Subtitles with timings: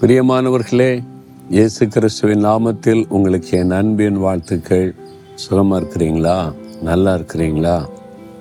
[0.00, 1.02] பிரியமானவர்களே
[1.50, 4.94] இயேசு கிறிஸ்துவின் நாமத்தில் உங்களுக்கு என் அன்பின் வாழ்த்துக்கள்.
[5.34, 6.52] சுகமாக இருக்கிறீங்களா?
[6.82, 7.86] நல்லா இருக்கிறீங்களா?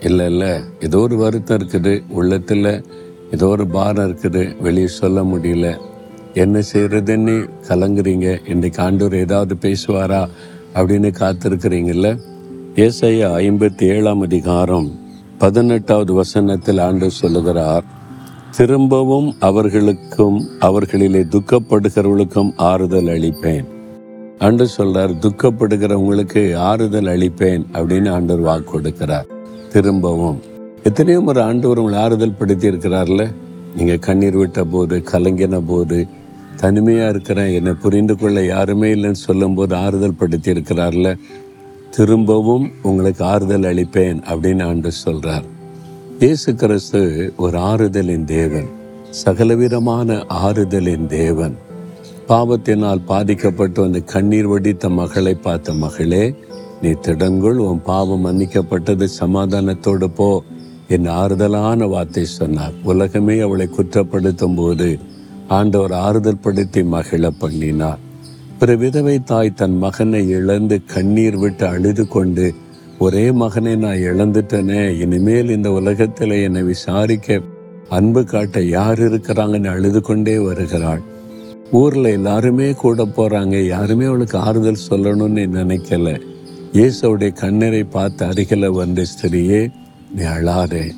[0.00, 2.02] இல்லை இல்லை ஏதோ ஒரு வருத்தம் இருக்குது.
[2.08, 2.84] உள்ளத்தில்
[3.30, 4.60] ஏதோ ஒரு பாரம் இருக்குது.
[4.60, 5.78] வெளியே சொல்ல முடியல.
[6.34, 8.48] என்ன செய்கிறதுன்னு கலங்குறீங்க?
[8.48, 10.28] இன்றைக்கு ஆண்டவர் ஏதாவது பேசுவாரா?
[10.74, 12.18] அப்படின்னு காத்திருக்கிறீங்கல்ல?
[12.74, 14.90] ஏசையா ஐம்பத்தி ஏழாம் அதிகாரம்
[15.38, 17.96] பதினெட்டாவது வசனத்தில் ஆண்டு சொல்லுகிறார்
[18.56, 23.66] திரும்பவும் அவர்களுக்கும் அவர்களிலே துக்கப்படுகிறவர்களுக்கும் ஆறுதல் அளிப்பேன்.
[24.38, 29.26] ஆண்டு சொல்றார் துக்கப்படுகிறவங்களுக்கு ஆறுதல் அளிப்பேன் அப்படின்னு ஆண்டவர் வாக்கு கொடுக்கிறார்.
[29.68, 30.40] திரும்பவும்.
[30.82, 33.32] எத்தனையோ ஒரு ஆண்டவர் உங்களை ஆறுதல் படுத்தி இருக்கிறார்ல
[33.76, 36.06] நீங்க கண்ணீர் விட்ட போது கலங்கின போது
[36.60, 41.18] தனிமையா இருக்கிறேன் என்னை புரிந்து கொள்ள யாருமே இல்லைன்னு சொல்லும்போது ஆறுதல் படுத்தி இருக்கிறார்ல
[41.90, 45.46] திரும்பவும் உங்களுக்கு ஆறுதல் அளிப்பேன் அப்படின்னு ஆண்டு சொல்றார்.
[46.22, 47.00] இயேசு கிறிஸ்து
[47.36, 48.66] ஒரு ஆறுதலின் தேவன்
[49.18, 50.16] சகலவிதமான
[50.46, 51.54] ஆறுதலின் தேவன்.
[52.30, 56.24] பாவத்தினால் பாதிக்கப்பட்டு அந்த கண்ணீர் வடித்த மகளை பார்த்த மகளே
[56.82, 60.28] நீ திடங்குள் உன் பாவம் மன்னிக்கப்பட்டது சமாதானத்தோடு போ
[60.96, 62.74] என் ஆறுதலான வார்த்தை சொன்னார்.
[62.82, 64.98] உலகமே அவளை குற்றப்படுத்தும் போது
[65.58, 68.00] ஆண்டவர் ஆறுதல் படுத்தி மகிழ பண்ணினார்.
[68.58, 72.48] பிற விதவை தாய் தன் மகனை இழந்து கண்ணீர் விட்டு அழுது கொண்டு
[72.98, 75.00] ஒரே மகனை நான் இழந்துட்டேனே.
[75.00, 77.40] இனிமேல் இந்த உலகத்தில் என்னை விசாரிக்க
[77.88, 81.00] அன்பு காட்ட யார் இருக்கிறாங்கன்னு அழுது கொண்டே வருகிறாள்.
[81.72, 83.66] ஊரில் எல்லாருமே கூட போறாங்க.
[83.66, 86.20] யாருமே அவளுக்கு ஆறுதல் சொல்லணும்னு நினைக்கல.
[86.72, 89.72] இயேசுடைய கண்ணீரை பார்த்து அருகில வந்த ஸ்திரியே
[90.14, 90.90] நீ அழாதே.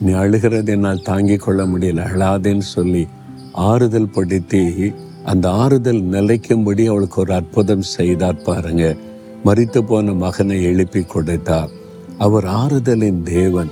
[0.00, 2.06] நீ அழுகிறதை என்னால் தாங்கிக் கொள்ள முடியல.
[2.14, 3.06] அழாதேன்னு சொல்லி
[3.52, 4.92] ஆறுதல் படுத்தி
[5.24, 8.96] அந்த ஆறுதல் நிலைக்கும்படி அவளுக்கு ஒரு அற்புதம் செய்தார் பாருங்க.
[9.44, 11.70] மறித்து போன மகனை எழுப்பி கொடுத்தார்.
[12.18, 13.70] அவர் ஆறுதலின் தேவன்.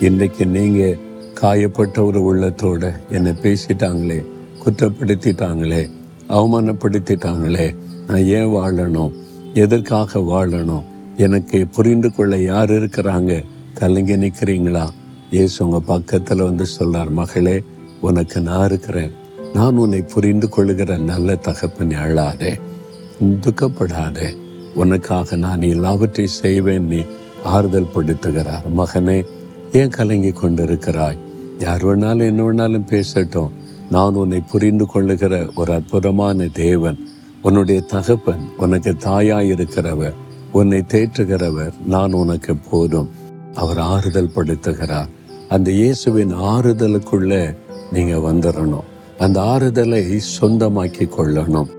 [0.00, 0.94] இன்றைக்கு நீங்க
[1.40, 4.24] காயப்பட்ட ஒரு உள்ளத்தோட என்னை பேசிட்டாங்களே
[4.64, 5.90] குற்றப்படுத்திட்டாங்களே
[6.28, 7.76] அவமானப்படுத்திட்டாங்களே
[8.08, 9.12] நான் ஏன் வாழணும்
[9.54, 10.84] எதற்காக வாழணும்
[11.16, 14.88] எனக்கு புரிந்து கொள்ள யார் இருக்கிறாங்க கலங்கி நிற்கிறீங்களா
[15.30, 17.62] ஏசு உங்க பக்கத்தில் வந்து சொல்றார் மகளே
[18.00, 19.12] உனக்கு நான் இருக்கிறேன்.
[19.52, 22.60] நான் உன்னை புரிந்து கொள்ளுகிற நல்ல தகப்பனை அழாதே
[23.20, 24.36] துக்கப்படாதே.
[24.76, 26.86] உனக்காக நான் எல்லாவற்றையும் செய்வேன்.
[26.86, 27.00] நீ
[27.44, 29.18] ஆறுதல் படுத்துகிறார் மகனே
[29.72, 31.18] ஏன் கலங்கி கொண்டிருக்கிறாய்?
[31.58, 33.50] யார் வேணாலும் என்ன வேணாலும் பேசட்டும்.
[33.90, 36.98] நான் உன்னை புரிந்து கொள்ளுகிற ஒரு அற்புதமான தேவன்.
[37.42, 40.16] உன்னுடைய தகப்பன் உனக்கு தாயாய் இருக்கிறவர்
[40.52, 43.10] உன்னை தேற்றுகிறவர் நான் உனக்கு போதும்.
[43.54, 45.08] அவர் ஆறுதல் படுத்துகிறார்.
[45.48, 47.56] அந்த இயேசுவின் ஆறுதலுக்குள்ள
[47.92, 48.88] நீங்க வந்துடணும்
[49.18, 51.70] அந்த ஆறுதலை சொந்தமாக்கி கொள்ளணும்.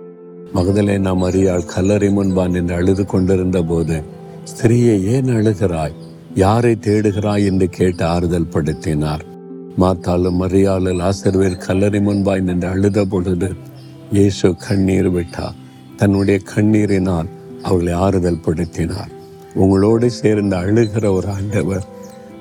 [0.55, 4.03] மகதலே நாம் அறியாள் கல்லறை முன்பான் என்று அழுது கொண்டிருந்த போது
[4.51, 5.95] ஸ்திரீயை ஏன் அழுகிறாய்?
[6.35, 7.45] யாரை தேடுகிறாய்?
[7.45, 9.23] என்று கேட்டு ஆறுதல் படுத்தினார்.
[9.79, 13.49] மாத்தாலும் மரியாளில் ஆசிர்வேர் கல்லறை முன்பாய் நின்று அழுத பொழுது
[14.11, 15.57] இயேசு கண்ணீர் விட்டார்.
[15.97, 17.29] தன்னுடைய கண்ணீரினால்
[17.63, 19.11] அவளை ஆறுதல் படுத்தினார்.
[19.53, 21.85] உங்களோடு சேர்ந்து அழுகிற ஒரு ஆண்டவர்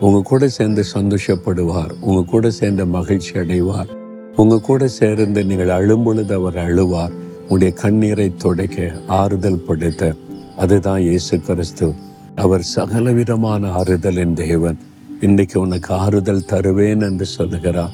[0.01, 3.91] உங்க கூட சேர்ந்து சந்தோஷப்படுவார் உங்க கூட சேர்ந்து மகிழ்ச்சி அடைவார்
[4.37, 7.15] உங்க கூட சேர்ந்து நீங்கள் அழும் பொழுது அவர் அழுவார்
[7.49, 10.15] உடைய கண்ணீரை துடைக்க ஆறுதல் படுத்த
[10.57, 11.95] அதுதான் இயேசு கிறிஸ்து.
[12.35, 14.79] அவர் சகலவிதமான ஆறுதலின் தேவன்.
[15.21, 17.91] இன்னைக்கு உனக்கு ஆறுதல் தருவேன் என்று சொல்லுகிறார்.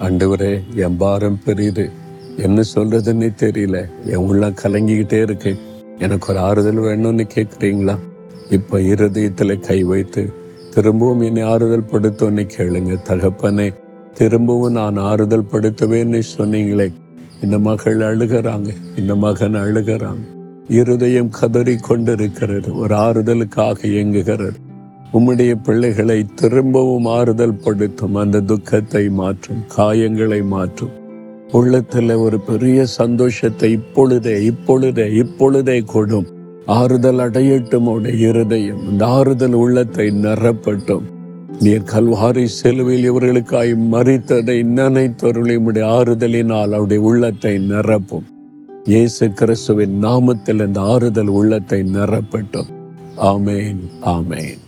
[0.00, 1.90] அண்டவரே என் பாரம் பெரியது.
[2.36, 3.88] என்ன சொல்றதுன்னே தெரியல.
[4.04, 5.56] என் உள்ள கலங்கிக்கிட்டே இருக்கு.
[5.98, 7.98] எனக்கு ஒரு ஆறுதல் வேணும்னு கேட்குறீங்களா
[8.50, 10.32] இப்ப இருதயத்துல கை வைத்து
[10.74, 13.74] திரும்பவும் என்னை ஆறுதல் படுத்தோன்னு கேளுங்க தகப்பனே.
[14.14, 16.92] திரும்பவும் நான் ஆறுதல் படுத்துவேன்னு சொன்னீங்களே.
[17.42, 20.24] இந்த மகள் அழுகிறாங்க இந்த மகன் அழுகிறாங்க.
[20.68, 24.58] இருதயம் கதறி கொண்டிருக்கிறது ஒரு ஆறுதலுக்காக இயங்குகிறது.
[25.12, 30.94] உம்முடைய பிள்ளைகளை திரும்பவும் ஆறுதல் படுத்தும் அந்த துக்கத்தை மாற்றும் காயங்களை மாற்றும்.
[31.52, 36.26] உள்ளத்தில் ஒரு பெரிய சந்தோஷத்தை இப்பொழுதே இப்பொழுதே இப்பொழுதே கொடும்.
[36.66, 41.06] ஆறுதல் அடையட்டும் உடைய இருதயம் இந்த ஆறுதல் உள்ளத்தை நிரப்பட்டும்.
[41.60, 48.26] நீர் கல்வாரி செலுவில் இவர்களுக்காய் மறித்ததை நினைத்தொருளை உடைய ஆறுதலினால் அவருடைய உள்ளத்தை நிரப்பும்.
[48.84, 52.70] இயேசு கிறிஸ்துவின் நாமத்தில் இந்த ஆறுதல் உள்ளத்தை நிரப்பட்டும்.
[53.16, 54.58] ஆமேன் ஆமேன்.